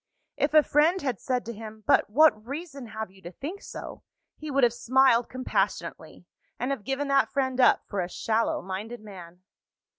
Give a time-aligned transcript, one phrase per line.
[0.35, 4.01] If a friend had said to him, "But what reason have you to think so?"
[4.35, 6.25] he would have smiled compassionately,
[6.59, 9.43] and have given that friend up for a shallow minded man.